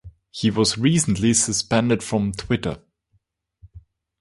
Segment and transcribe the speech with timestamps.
[0.31, 2.79] He was recently suspended from Twitter.